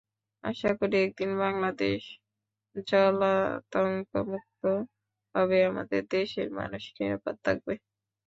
[0.43, 2.01] আশা করি, একদিন বাংলাদেশ
[2.87, 4.63] জলাতঙ্কমুক্ত
[5.35, 7.73] হবে, আমাদের দেশের মানুষ নিরাপদ থাকবে।